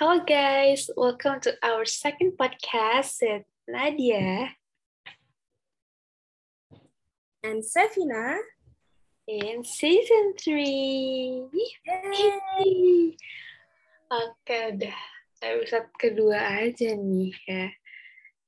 [0.00, 4.48] Hello guys, welcome to our second podcast with Nadia
[7.44, 8.40] and Sefina
[9.28, 11.52] in season 3.
[11.52, 13.12] Yay!
[14.08, 14.98] Oke, udah
[15.44, 17.68] episode kedua aja nih ya.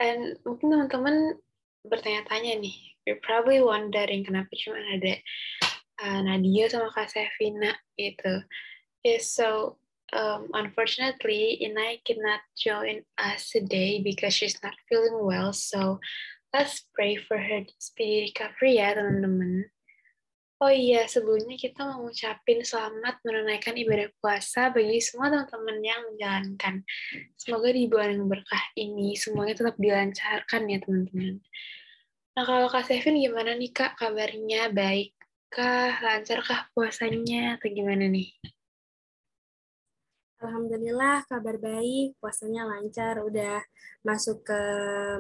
[0.01, 1.37] Dan mungkin teman-teman
[1.85, 5.21] bertanya-tanya nih, you're probably wondering kenapa cuma ada
[6.01, 8.41] uh, Nadia sama Kak Sevina gitu.
[9.05, 9.82] Yeah, so
[10.13, 15.53] um, unfortunately, Inai cannot join us today because she's not feeling well.
[15.53, 16.01] So
[16.53, 19.73] let's pray for her speedy recovery ya teman-teman.
[20.63, 26.87] Oh iya, sebelumnya kita mau ngucapin selamat menunaikan ibadah puasa bagi semua teman-teman yang menjalankan.
[27.35, 31.43] Semoga di bulan yang berkah ini semuanya tetap dilancarkan ya teman-teman.
[32.39, 34.71] Nah kalau Kak Sevin gimana nih Kak kabarnya?
[34.71, 35.99] Baikkah?
[35.99, 37.59] Lancarkah puasanya?
[37.59, 38.31] Atau gimana nih?
[40.43, 43.63] Alhamdulillah kabar baik, puasanya lancar, udah
[44.03, 44.63] masuk ke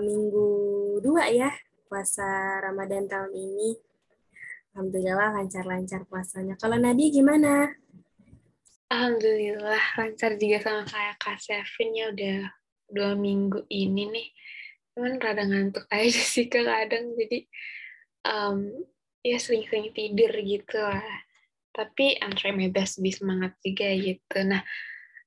[0.03, 0.51] minggu
[0.98, 1.55] dua ya,
[1.87, 3.92] puasa Ramadan tahun ini
[4.73, 6.56] Alhamdulillah lancar-lancar puasanya.
[6.56, 7.69] Kalau Nadi gimana?
[8.89, 12.39] Alhamdulillah lancar juga sama kayak Kak Sevin ya udah
[12.89, 14.29] dua minggu ini nih.
[14.97, 17.45] Cuman rada ngantuk aja sih kadang jadi
[18.25, 18.73] um,
[19.20, 21.05] ya sering-sering tidur gitu lah.
[21.77, 24.39] Tapi I'm trying my best lebih semangat juga gitu.
[24.41, 24.64] Nah,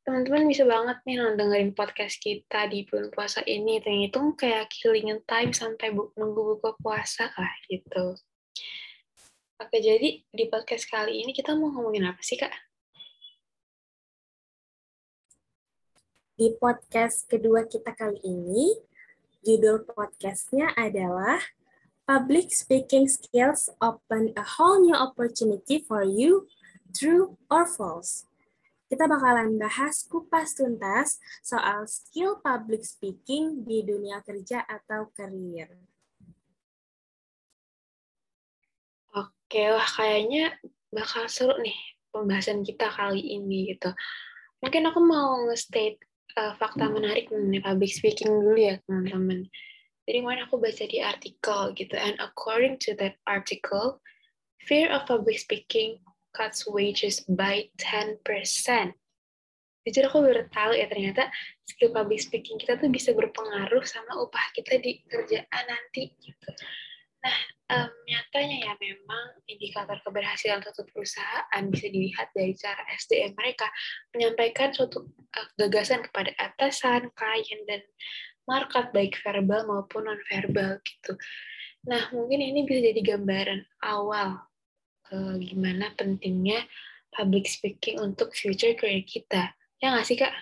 [0.05, 3.81] teman-teman bisa banget nih dengerin podcast kita di bulan puasa ini.
[3.81, 8.13] itu kayak killing time sampai nunggu buka puasa lah gitu.
[9.57, 12.53] Oke, jadi di podcast kali ini kita mau ngomongin apa sih, Kak?
[16.37, 18.77] Di podcast kedua kita kali ini,
[19.41, 21.41] judul podcastnya adalah
[22.05, 26.45] Public Speaking Skills Open a Whole New Opportunity for You,
[26.93, 28.29] True or False.
[28.95, 35.67] Kita bakalan bahas kupas tuntas soal skill public speaking di dunia kerja atau karir.
[39.11, 40.55] Oke, wah kayaknya
[40.95, 41.75] bakal seru nih
[42.15, 43.91] pembahasan kita kali ini gitu.
[44.63, 45.99] Mungkin aku mau nge-state
[46.39, 49.43] uh, fakta menarik mengenai public speaking dulu ya teman-teman.
[50.07, 53.99] Jadi kemarin aku baca di artikel gitu, and according to that article,
[54.63, 55.99] fear of public speaking
[56.35, 58.19] cuts wages by 10%.
[59.85, 61.29] Jadi aku baru tahu ya ternyata
[61.63, 66.49] skill public speaking kita tuh bisa berpengaruh sama upah kita di kerjaan nanti gitu.
[67.21, 67.37] Nah,
[67.73, 73.69] um, nyatanya ya memang indikator keberhasilan suatu perusahaan bisa dilihat dari cara SDM mereka
[74.13, 77.81] menyampaikan suatu uh, gagasan kepada atasan, klien, dan
[78.49, 81.13] market baik verbal maupun non-verbal gitu.
[81.85, 84.41] Nah, mungkin ini bisa jadi gambaran awal
[85.11, 86.65] uh, gimana pentingnya
[87.13, 89.53] public speaking untuk future career kita.
[89.79, 90.33] Ya nggak sih, Kak?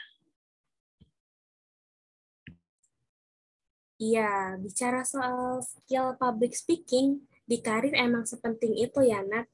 [4.01, 9.47] Iya, bicara soal skill public speaking, di karir emang sepenting itu ya, Nat.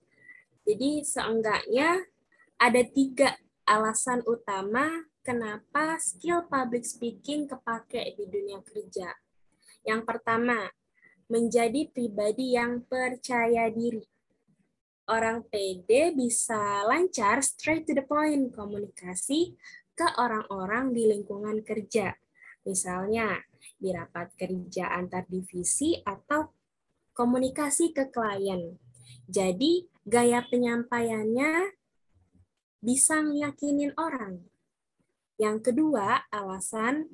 [0.66, 2.02] Jadi seenggaknya
[2.58, 3.38] ada tiga
[3.70, 9.14] alasan utama kenapa skill public speaking kepake di dunia kerja.
[9.86, 10.70] Yang pertama,
[11.30, 14.02] menjadi pribadi yang percaya diri.
[15.10, 19.58] Orang PD bisa lancar straight to the point komunikasi
[19.98, 22.14] ke orang-orang di lingkungan kerja.
[22.62, 23.42] Misalnya,
[23.74, 26.54] di rapat kerja antar divisi atau
[27.18, 28.78] komunikasi ke klien.
[29.26, 31.74] Jadi, gaya penyampaiannya
[32.78, 34.46] bisa meyakinin orang.
[35.42, 37.10] Yang kedua, alasan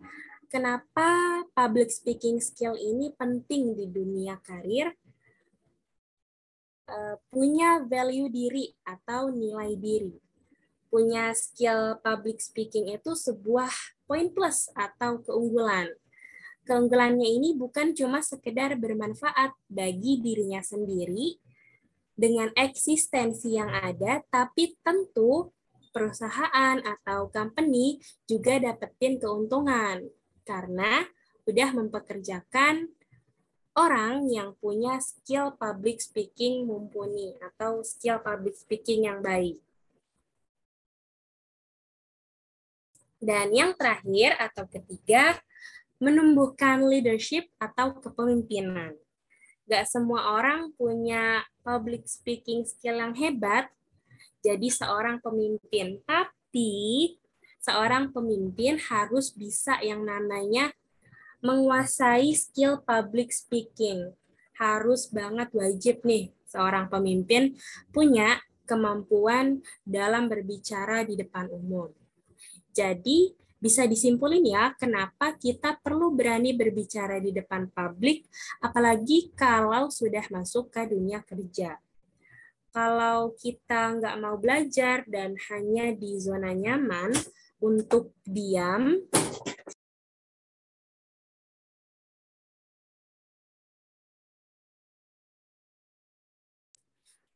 [0.52, 4.94] kenapa public speaking skill ini penting di dunia karir,
[6.90, 10.16] eh, punya value diri atau nilai diri.
[10.90, 13.72] Punya skill public speaking itu sebuah
[14.08, 15.90] poin plus atau keunggulan
[16.66, 21.38] keunggulannya ini bukan cuma sekedar bermanfaat bagi dirinya sendiri
[22.18, 25.54] dengan eksistensi yang ada, tapi tentu
[25.94, 30.04] perusahaan atau company juga dapetin keuntungan
[30.44, 31.06] karena
[31.46, 32.90] udah mempekerjakan
[33.76, 39.60] orang yang punya skill public speaking mumpuni atau skill public speaking yang baik.
[43.20, 45.40] Dan yang terakhir atau ketiga,
[46.00, 48.96] menumbuhkan leadership atau kepemimpinan.
[49.66, 53.72] Gak semua orang punya public speaking skill yang hebat,
[54.46, 56.00] jadi seorang pemimpin.
[56.06, 57.18] Tapi
[57.66, 60.70] seorang pemimpin harus bisa yang namanya
[61.46, 64.10] menguasai skill public speaking.
[64.58, 67.54] Harus banget wajib nih seorang pemimpin
[67.94, 71.94] punya kemampuan dalam berbicara di depan umum.
[72.74, 78.30] Jadi Bisa disimpulin ya, kenapa kita perlu berani berbicara di depan publik,
[78.62, 81.82] apalagi kalau sudah masuk ke dunia kerja.
[82.70, 87.10] Kalau kita nggak mau belajar dan hanya di zona nyaman
[87.58, 89.02] untuk diam,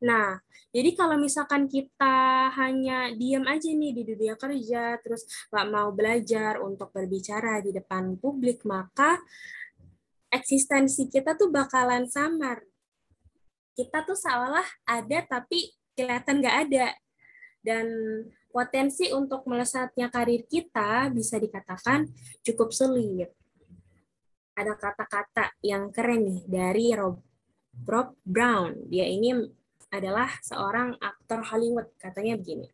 [0.00, 0.40] Nah,
[0.72, 6.62] jadi kalau misalkan kita hanya diam aja nih di dunia kerja, terus nggak mau belajar
[6.64, 9.20] untuk berbicara di depan publik, maka
[10.30, 12.64] eksistensi kita tuh bakalan samar.
[13.76, 16.86] Kita tuh seolah ada tapi kelihatan nggak ada.
[17.60, 17.86] Dan
[18.48, 22.08] potensi untuk melesatnya karir kita bisa dikatakan
[22.40, 23.28] cukup sulit.
[24.56, 27.20] Ada kata-kata yang keren nih dari Rob,
[27.84, 28.88] Rob Brown.
[28.88, 29.59] Dia ini
[29.90, 31.90] adalah seorang aktor Hollywood.
[31.98, 32.70] Katanya begini,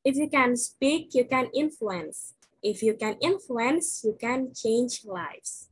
[0.00, 2.32] If you can speak, you can influence.
[2.64, 5.68] If you can influence, you can change lives.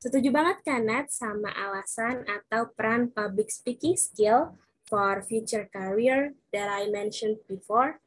[0.00, 4.56] Setuju banget kan, Nat, sama alasan atau peran public speaking skill
[4.88, 8.00] for future career that I mentioned before?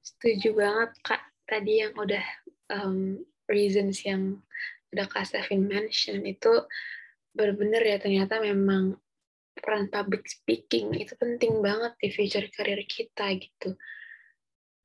[0.00, 1.22] Setuju banget, Kak.
[1.48, 2.24] Tadi yang udah
[2.72, 4.40] um, reasons yang
[4.92, 6.64] udah Kak Stephen mention itu
[7.36, 8.96] benar-benar ya ternyata memang
[9.60, 13.76] peran public speaking itu penting banget di future career kita gitu.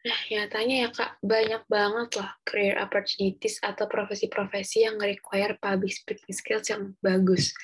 [0.04, 6.36] Nah, nyatanya ya Kak, banyak banget lah career opportunities atau profesi-profesi yang require public speaking
[6.36, 7.56] skills yang bagus.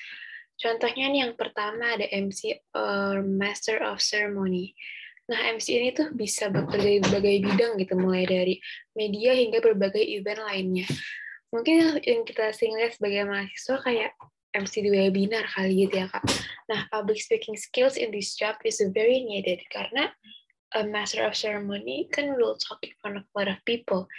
[0.56, 4.72] Contohnya nih yang pertama ada MC or Master of Ceremony.
[5.28, 8.56] Nah, MC ini tuh bisa bekerja di berbagai bidang gitu, mulai dari
[8.96, 10.88] media hingga berbagai event lainnya.
[11.52, 14.12] Mungkin yang kita sering lihat sebagai mahasiswa kayak
[14.56, 16.24] MC di webinar kali gitu ya kak.
[16.66, 20.10] Nah public speaking skills in this job is very needed karena
[20.74, 24.10] a master of ceremony kan will talk in front of a lot of people.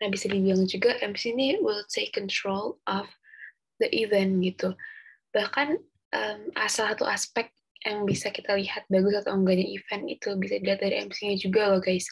[0.00, 3.08] Nah bisa dibilang juga MC ini will take control of
[3.80, 4.72] the event gitu.
[5.32, 5.80] Bahkan
[6.14, 7.50] um, salah satu aspek
[7.84, 11.84] yang bisa kita lihat bagus atau enggaknya event itu bisa dilihat dari MC-nya juga loh
[11.84, 12.08] guys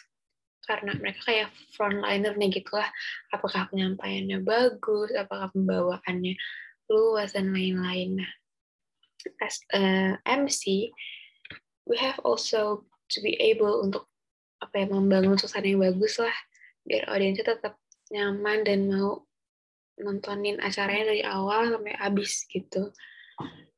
[0.62, 2.86] karena mereka kayak frontliner nih gitu lah
[3.34, 6.38] apakah penyampaiannya bagus apakah pembawaannya
[6.92, 8.20] luas dan lain-lain.
[8.20, 8.32] Nah,
[9.40, 10.92] as a MC,
[11.88, 14.06] we have also to be able untuk
[14.62, 16.34] apa ya membangun suasana yang bagus lah
[16.86, 17.78] biar audiensnya tetap
[18.14, 19.26] nyaman dan mau
[19.98, 22.90] nontonin acaranya dari awal sampai habis gitu.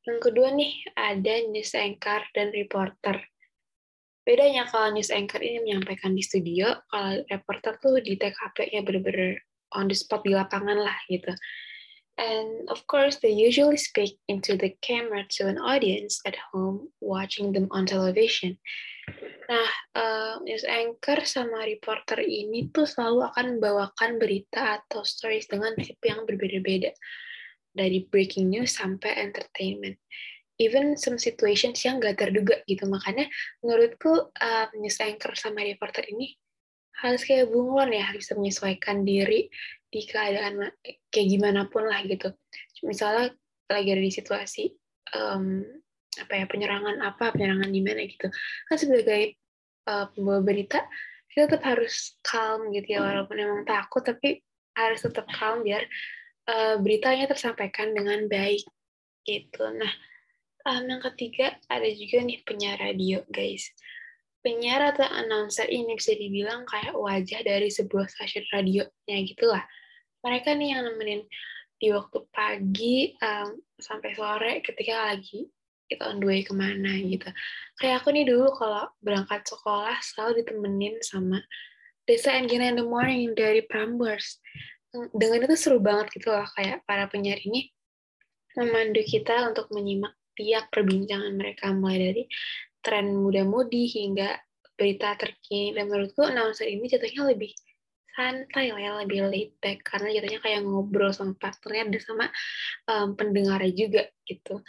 [0.05, 3.17] Yang kedua nih ada news anchor dan reporter.
[4.25, 9.41] Bedanya kalau news anchor ini menyampaikan di studio, kalau reporter tuh di TKP-nya bener-bener
[9.77, 11.33] on the spot di lapangan lah gitu.
[12.15, 17.51] And of course, they usually speak into the camera to an audience at home watching
[17.51, 18.55] them on television.
[19.51, 25.75] Nah, uh, news anchor sama reporter ini tuh selalu akan membawakan berita atau stories dengan
[25.75, 26.95] tipe yang berbeda-beda.
[27.75, 29.99] Dari breaking news sampai entertainment.
[30.63, 32.87] Even some situations yang gak terduga gitu.
[32.87, 33.27] Makanya
[33.59, 36.39] menurutku uh, news anchor sama reporter ini
[37.03, 39.51] harus kayak bunglon ya, harus menyesuaikan diri
[39.95, 40.59] di keadaan
[41.15, 42.35] kayak gimana pun lah gitu.
[42.83, 43.31] Misalnya
[43.71, 44.75] lagi ada di situasi
[45.15, 45.63] um,
[46.19, 48.27] apa ya penyerangan apa penyerangan di mana gitu.
[48.67, 49.39] Kan sebagai
[49.87, 50.83] uh, pembawa berita
[51.31, 54.43] kita tetap harus calm gitu ya walaupun emang takut tapi
[54.75, 55.87] harus tetap calm biar
[56.51, 58.67] uh, beritanya tersampaikan dengan baik
[59.23, 59.63] gitu.
[59.71, 59.93] Nah
[60.67, 63.71] um, yang ketiga ada juga nih penyiar radio guys.
[64.45, 69.65] Penyiar atau announcer ini bisa dibilang kayak wajah dari sebuah stasiun radionya gitulah
[70.25, 71.23] mereka nih yang nemenin
[71.77, 75.53] di waktu pagi um, sampai sore ketika lagi
[75.85, 77.29] kita on the way ke mana gitu.
[77.77, 81.45] Kayak aku nih dulu kalau berangkat sekolah selalu ditemenin sama
[82.09, 84.41] Desa Engine in the Morning dari Prambors.
[85.13, 87.69] Dengan itu seru banget gitu loh, kayak para penyiar ini
[88.55, 92.23] memandu kita untuk menyimak tiap perbincangan mereka mulai dari
[92.81, 94.39] tren muda-mudi hingga
[94.75, 97.55] berita terkini dan menurutku announcer ini jatuhnya lebih
[98.15, 102.27] santai lah ya, lebih laid back karena jadinya kayak ngobrol sama partnernya dan sama
[102.87, 104.63] um, pendengarnya juga gitu.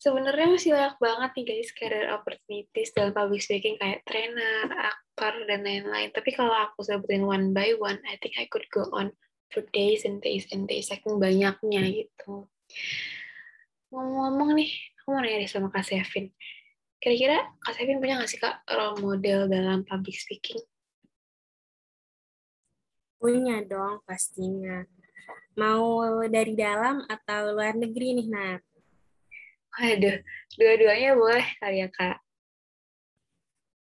[0.00, 5.60] Sebenarnya masih banyak banget nih guys career opportunities dalam public speaking kayak trainer, aktor dan
[5.60, 6.08] lain-lain.
[6.14, 9.12] Tapi kalau aku sebutin one by one, I think I could go on
[9.52, 12.48] for days and days and days saking banyaknya gitu.
[13.90, 14.70] Ngomong-ngomong nih,
[15.02, 16.30] aku mau nanya deh sama Kak Sevin.
[17.02, 20.62] Kira-kira Kak Sevin punya nggak sih Kak role model dalam public speaking?
[23.20, 24.80] Punya dong pastinya.
[25.60, 28.64] Mau dari dalam atau luar negeri nih, Nat?
[29.76, 30.18] Waduh,
[30.56, 32.18] dua-duanya boleh kali ya, Kak.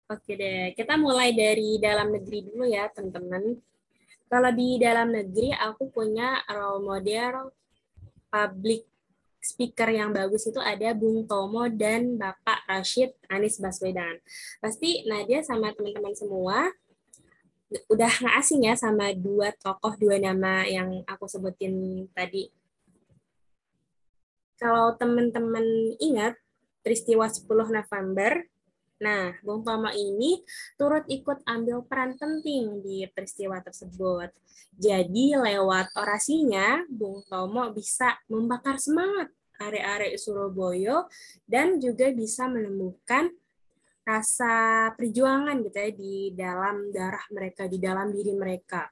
[0.08, 3.60] Oke deh, kita mulai dari dalam negeri dulu ya, teman-teman.
[4.32, 7.52] Kalau di dalam negeri, aku punya role model
[8.32, 8.88] public
[9.44, 14.20] speaker yang bagus itu ada Bung Tomo dan Bapak Rashid Anis Baswedan.
[14.60, 16.72] Pasti Nadia sama teman-teman semua
[17.68, 22.48] udah nggak asing ya sama dua tokoh, dua nama yang aku sebutin tadi.
[24.58, 26.34] Kalau teman-teman ingat
[26.82, 28.42] peristiwa 10 November
[28.98, 30.42] Nah, Bung Tomo ini
[30.74, 34.34] turut ikut ambil peran penting di peristiwa tersebut.
[34.74, 41.06] Jadi, lewat orasinya, Bung Tomo bisa membakar semangat arek-arek Surabaya
[41.46, 43.30] dan juga bisa menemukan
[44.08, 48.88] rasa perjuangan gitu ya di dalam darah mereka, di dalam diri mereka.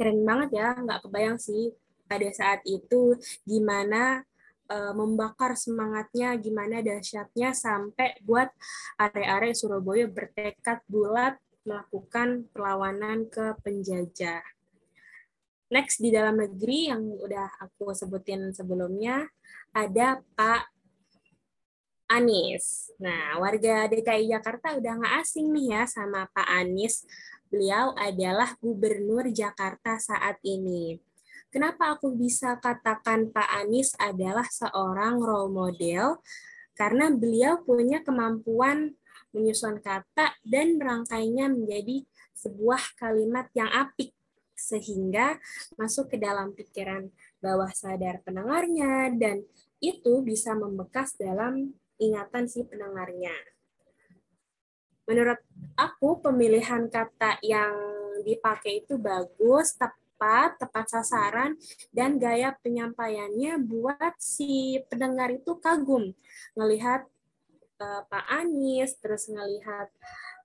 [0.00, 1.68] Keren banget ya, nggak kebayang sih
[2.08, 4.24] pada saat itu gimana
[4.72, 8.48] uh, membakar semangatnya gimana dahsyatnya sampai buat
[8.96, 11.36] area-area Surabaya bertekad bulat
[11.68, 14.40] melakukan perlawanan ke penjajah.
[15.70, 19.28] Next di dalam negeri yang udah aku sebutin sebelumnya
[19.70, 20.79] ada Pak
[22.10, 22.90] Anies.
[22.98, 27.06] Nah, warga DKI Jakarta udah nggak asing nih ya sama Pak Anies.
[27.46, 30.98] Beliau adalah gubernur Jakarta saat ini.
[31.54, 36.18] Kenapa aku bisa katakan Pak Anies adalah seorang role model?
[36.74, 38.94] Karena beliau punya kemampuan
[39.30, 42.02] menyusun kata dan merangkainya menjadi
[42.34, 44.10] sebuah kalimat yang apik
[44.60, 45.40] sehingga
[45.80, 47.08] masuk ke dalam pikiran
[47.40, 49.40] bawah sadar pendengarnya dan
[49.80, 53.36] itu bisa membekas dalam ingatan si pendengarnya.
[55.04, 55.38] Menurut
[55.76, 57.74] aku pemilihan kata yang
[58.22, 61.56] dipakai itu bagus, tepat, tepat sasaran,
[61.90, 66.12] dan gaya penyampaiannya buat si pendengar itu kagum
[66.54, 67.08] ngelihat
[67.80, 69.90] uh, Pak Anies, terus ngelihat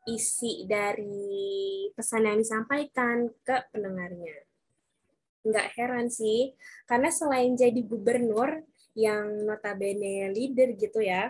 [0.09, 4.49] isi dari pesan yang disampaikan ke pendengarnya.
[5.45, 6.57] Nggak heran sih,
[6.89, 11.29] karena selain jadi gubernur yang notabene leader gitu ya,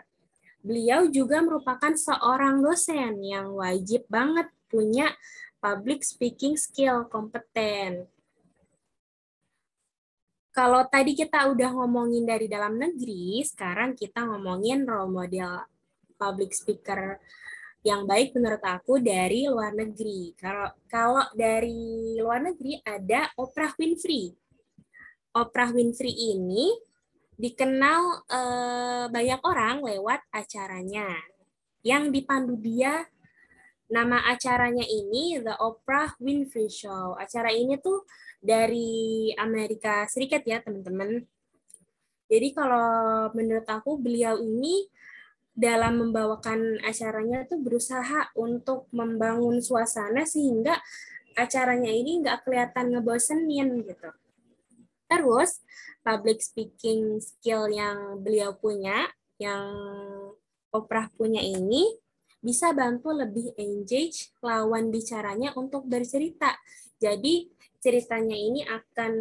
[0.65, 5.13] beliau juga merupakan seorang dosen yang wajib banget punya
[5.61, 8.09] public speaking skill kompeten.
[10.49, 15.61] Kalau tadi kita udah ngomongin dari dalam negeri, sekarang kita ngomongin role model
[16.17, 17.19] public speaker
[17.85, 20.33] yang baik menurut aku dari luar negeri.
[20.33, 24.33] Kalau kalau dari luar negeri ada Oprah Winfrey.
[25.35, 26.71] Oprah Winfrey ini
[27.35, 28.01] dikenal
[28.31, 31.07] eh, banyak orang lewat acaranya
[31.85, 33.05] yang dipandu dia
[33.85, 37.13] nama acaranya ini The Oprah Winfrey Show.
[37.15, 38.03] Acara ini tuh
[38.41, 41.21] dari Amerika Serikat ya teman-teman.
[42.25, 44.89] Jadi kalau menurut aku beliau ini
[45.53, 50.75] dalam membawakan acaranya tuh berusaha untuk membangun suasana sehingga
[51.37, 54.09] acaranya ini nggak kelihatan ngebosenin gitu.
[55.05, 55.61] Terus
[56.01, 59.73] public speaking skill yang beliau punya, yang
[60.75, 61.87] Oprah punya ini
[62.43, 66.53] bisa bantu lebih engage lawan bicaranya untuk bercerita.
[66.99, 67.47] Jadi
[67.79, 69.13] ceritanya ini akan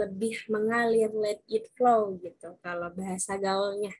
[0.00, 3.92] lebih mengalir, let it flow gitu kalau bahasa gaulnya.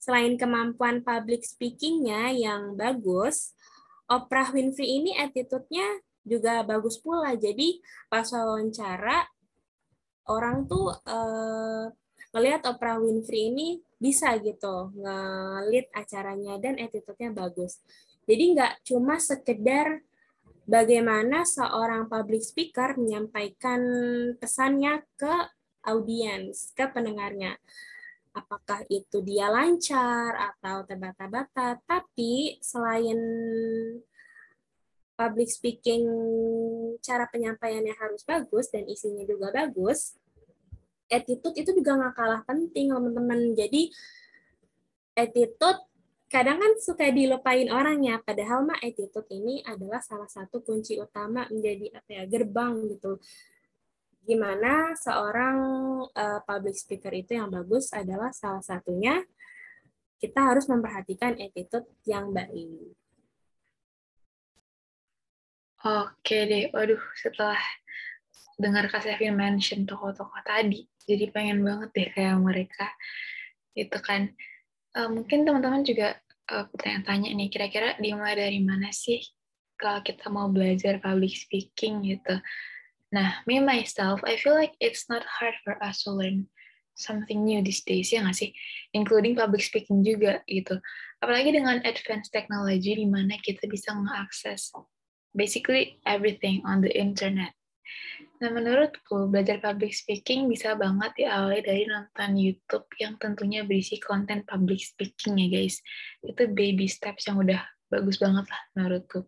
[0.00, 3.52] Selain kemampuan public speakingnya yang bagus,
[4.06, 7.34] Oprah Winfrey ini attitude-nya juga bagus pula.
[7.34, 9.26] Jadi pas wawancara
[10.30, 11.90] orang tuh uh,
[12.34, 17.80] ngelihat Oprah Winfrey ini bisa gitu ngelit acaranya dan attitude-nya bagus.
[18.26, 20.04] Jadi nggak cuma sekedar
[20.66, 23.80] bagaimana seorang public speaker menyampaikan
[24.36, 25.34] pesannya ke
[25.86, 27.54] audiens, ke pendengarnya.
[28.36, 33.16] Apakah itu dia lancar atau terbata-bata, tapi selain
[35.16, 36.04] public speaking
[37.00, 40.14] cara penyampaiannya harus bagus dan isinya juga bagus,
[41.08, 43.56] attitude itu juga nggak kalah penting teman-teman.
[43.56, 43.90] Jadi
[45.16, 45.80] attitude
[46.28, 51.46] kadang kan suka dilupain orang ya padahal mah attitude ini adalah salah satu kunci utama
[51.48, 53.22] menjadi apa ya gerbang gitu
[54.26, 55.56] gimana seorang
[56.10, 59.22] uh, public speaker itu yang bagus adalah salah satunya
[60.18, 62.90] kita harus memperhatikan attitude yang baik.
[65.86, 67.54] Oke deh, waduh setelah
[68.58, 72.90] dengar Kak Sevin mention tokoh-tokoh tadi, jadi pengen banget deh kayak mereka.
[73.70, 74.34] Itu kan
[74.98, 76.18] uh, mungkin teman-teman juga
[76.50, 79.22] uh, tanya-tanya nih, kira-kira dimulai dari mana sih
[79.78, 82.34] kalau kita mau belajar public speaking gitu.
[83.14, 86.50] Nah, me myself, I feel like it's not hard for us to learn
[86.98, 88.50] something new these days, ya nggak sih?
[88.90, 90.82] Including public speaking juga gitu.
[91.22, 94.74] Apalagi dengan advanced technology di mana kita bisa mengakses
[95.36, 97.52] basically everything on the internet.
[98.36, 104.44] Nah, menurutku, belajar public speaking bisa banget diawali dari nonton YouTube yang tentunya berisi konten
[104.44, 105.80] public speaking ya, guys.
[106.20, 109.24] Itu baby steps yang udah bagus banget lah menurutku.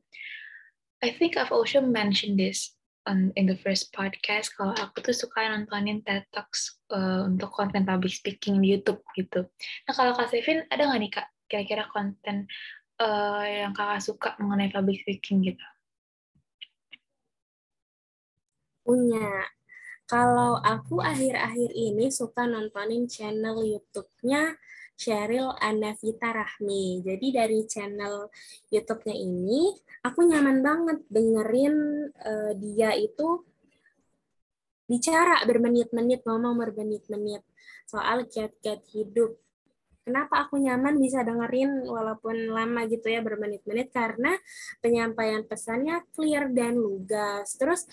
[1.00, 2.74] I think I've also mentioned this
[3.08, 7.88] on, in the first podcast, kalau aku tuh suka nontonin TED Talks uh, untuk konten
[7.88, 9.48] public speaking di YouTube gitu.
[9.88, 12.44] Nah, kalau Kak Sevin, ada nggak nih Kak, kira-kira konten
[13.00, 15.64] uh, yang kakak suka mengenai public speaking gitu?
[18.88, 19.44] Punya.
[20.08, 24.56] Kalau aku akhir-akhir ini suka nontonin channel YouTube-nya
[24.96, 27.04] Cheryl Anavita Rahmi.
[27.04, 28.32] Jadi dari channel
[28.72, 29.68] YouTube-nya ini,
[30.00, 31.76] aku nyaman banget dengerin
[32.24, 33.44] uh, dia itu
[34.88, 37.44] bicara bermenit-menit, ngomong bermenit-menit
[37.84, 39.36] soal kiat-kiat hidup
[40.08, 44.32] Kenapa aku nyaman bisa dengerin walaupun lama gitu ya bermenit-menit karena
[44.80, 47.52] penyampaian pesannya clear dan lugas.
[47.60, 47.84] Terus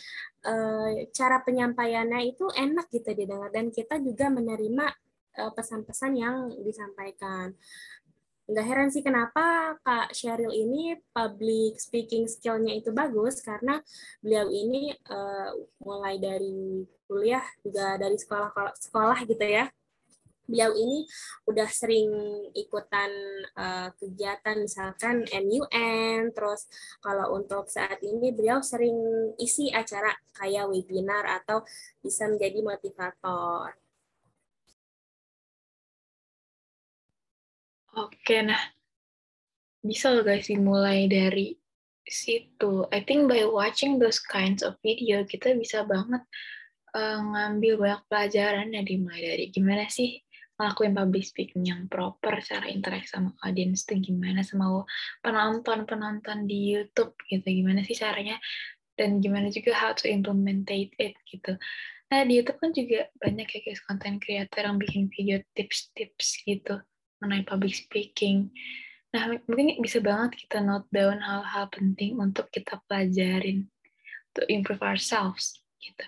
[0.48, 4.86] eh, cara penyampaiannya itu enak gitu didengar dan kita juga menerima
[5.36, 7.52] eh, pesan-pesan yang disampaikan.
[8.48, 13.82] Nggak heran sih kenapa Kak Sheryl ini public speaking skill-nya itu bagus karena
[14.22, 15.50] beliau ini uh,
[15.82, 19.66] mulai dari kuliah juga dari sekolah sekolah gitu ya
[20.46, 21.06] beliau ini
[21.50, 22.10] udah sering
[22.54, 23.12] ikutan
[23.58, 26.70] uh, kegiatan misalkan MUN terus
[27.02, 28.96] kalau untuk saat ini beliau sering
[29.42, 31.66] isi acara kayak webinar atau
[32.02, 33.74] bisa menjadi motivator.
[37.96, 38.60] Oke, nah
[39.80, 41.56] bisa loh guys dimulai dari
[42.04, 42.86] situ.
[42.92, 46.22] I think by watching those kinds of video kita bisa banget
[46.92, 50.25] uh, ngambil banyak pelajaran ya dimulai dari gimana sih
[50.56, 54.88] ngelakuin public speaking yang proper, cara interaksi sama audience itu gimana, sama
[55.20, 58.40] penonton-penonton di YouTube gitu, gimana sih caranya,
[58.96, 61.60] dan gimana juga how to implementate it gitu.
[62.08, 66.80] Nah, di YouTube kan juga banyak ya guys konten creator yang bikin video tips-tips gitu
[67.20, 68.48] mengenai public speaking.
[69.12, 73.68] Nah, mungkin bisa banget kita note down hal-hal penting untuk kita pelajarin
[74.36, 76.06] to improve ourselves gitu.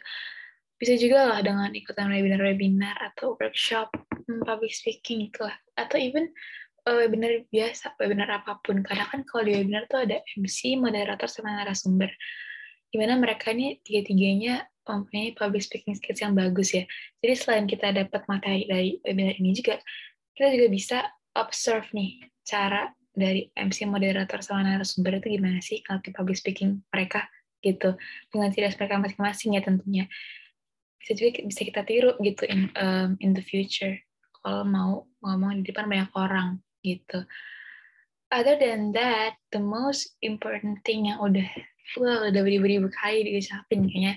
[0.78, 3.90] Bisa juga lah dengan ikutan webinar-webinar atau workshop
[4.44, 6.28] public speaking lah atau even
[6.88, 8.80] uh, webinar biasa webinar apa pun.
[8.84, 12.12] Karena kan kalau di webinar tuh ada MC moderator sama narasumber.
[12.88, 16.88] Gimana mereka ini tiga-tiganya mempunyai public speaking skills yang bagus ya.
[17.20, 19.76] Jadi selain kita dapat materi dari webinar ini juga
[20.32, 20.98] kita juga bisa
[21.36, 27.28] observe nih cara dari MC moderator sama narasumber itu gimana sih kalau public speaking mereka
[27.60, 28.00] gitu.
[28.32, 30.06] Dengan ciri mereka masing-masing ya tentunya.
[30.98, 33.96] Bisa juga bisa kita tiru gitu in um, in the future
[34.48, 37.28] kalau mau ngomong di depan banyak orang gitu.
[38.32, 41.48] Other than that, the most important thing yang udah
[42.00, 44.16] well, udah beribu-ribu kali diucapin kayaknya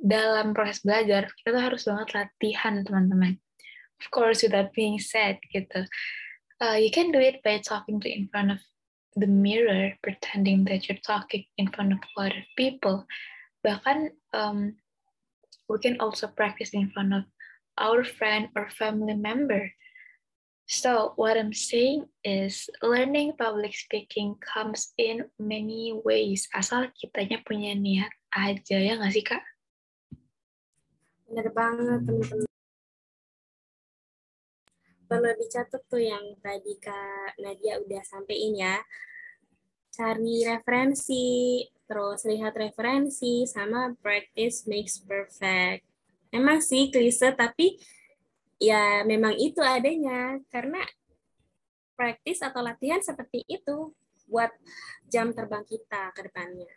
[0.00, 3.36] dalam proses belajar kita tuh harus banget latihan teman-teman.
[4.00, 5.84] Of course, with that being said gitu,
[6.64, 8.60] uh, you can do it by talking to in front of
[9.20, 13.04] the mirror, pretending that you're talking in front of of people.
[13.62, 14.80] Bahkan um,
[15.68, 17.28] we can also practice in front of
[17.78, 19.72] our friend or family member.
[20.72, 26.48] So, what I'm saying is learning public speaking comes in many ways.
[26.54, 29.42] Asal kitanya punya niat aja, ya nggak sih, Kak?
[31.28, 32.48] Bener banget, teman-teman.
[35.12, 38.80] Perlu dicatat tuh yang tadi Kak Nadia udah sampein ya.
[39.92, 45.91] Cari referensi, terus lihat referensi, sama practice makes perfect
[46.32, 47.76] Emang sih klise, tapi
[48.56, 50.40] ya memang itu adanya.
[50.48, 50.80] Karena
[51.92, 53.92] praktis atau latihan seperti itu
[54.24, 54.48] buat
[55.12, 56.72] jam terbang kita ke depannya.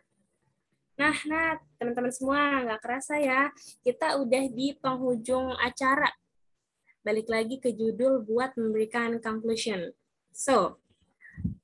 [0.95, 3.51] Nah, nah teman-teman semua, nggak kerasa ya,
[3.83, 6.11] kita udah di penghujung acara.
[7.03, 9.95] Balik lagi ke judul buat memberikan conclusion.
[10.35, 10.83] So,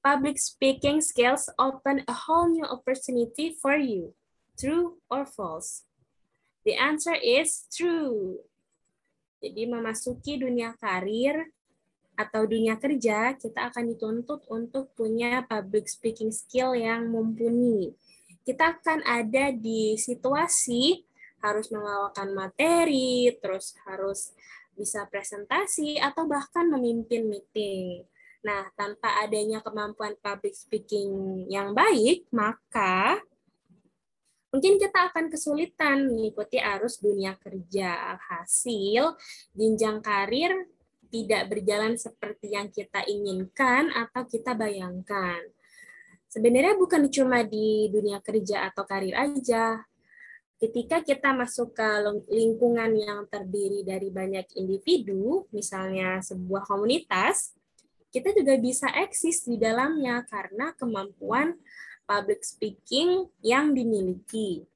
[0.03, 4.15] public speaking skills open a whole new opportunity for you.
[4.55, 5.87] True or false?
[6.61, 8.37] The answer is true.
[9.41, 11.49] Jadi memasuki dunia karir
[12.13, 17.97] atau dunia kerja, kita akan dituntut untuk punya public speaking skill yang mumpuni.
[18.45, 21.01] Kita akan ada di situasi
[21.41, 24.37] harus membawakan materi, terus harus
[24.77, 28.05] bisa presentasi, atau bahkan memimpin meeting.
[28.45, 33.21] Nah, tanpa adanya kemampuan public speaking yang baik, maka
[34.51, 38.19] mungkin kita akan kesulitan mengikuti arus dunia kerja.
[38.19, 39.15] Hasil,
[39.55, 40.67] jenjang karir
[41.11, 45.43] tidak berjalan seperti yang kita inginkan atau kita bayangkan.
[46.31, 49.83] Sebenarnya bukan cuma di dunia kerja atau karir aja.
[50.55, 51.89] Ketika kita masuk ke
[52.31, 57.57] lingkungan yang terdiri dari banyak individu, misalnya sebuah komunitas,
[58.13, 61.57] kita juga bisa eksis di dalamnya karena kemampuan
[62.11, 64.67] public speaking yang dimiliki.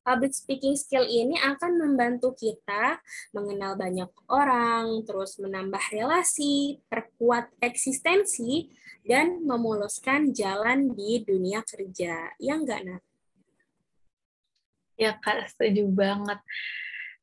[0.00, 3.04] Public speaking skill ini akan membantu kita
[3.36, 8.72] mengenal banyak orang, terus menambah relasi, perkuat eksistensi,
[9.04, 12.32] dan memuluskan jalan di dunia kerja.
[12.40, 13.02] Yang enggak, Nat?
[14.96, 16.40] Ya, Kak, setuju banget.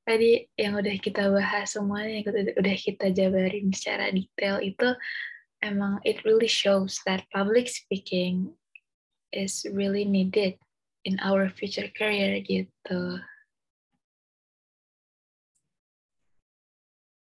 [0.03, 4.91] Tadi yang udah kita bahas semuanya, yang udah kita jabarin secara detail itu,
[5.63, 8.53] emang it really shows that public speaking
[9.33, 10.55] is really needed
[11.03, 13.19] in our future career gitu.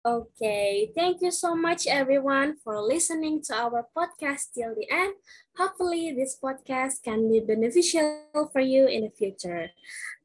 [0.05, 5.17] Okay, thank you so much everyone for listening to our podcast till the end.
[5.57, 9.73] Hopefully this podcast can be beneficial for you in the future.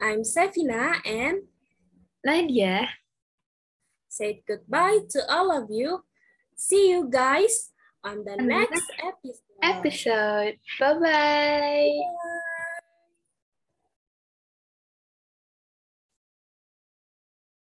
[0.03, 1.47] I'm Sefina and
[2.27, 2.91] Nadia.
[4.11, 6.03] Say goodbye to all of you.
[6.59, 7.71] See you guys
[8.03, 9.48] on the next episode.
[9.61, 10.57] Episode.
[10.79, 12.28] Bye-bye.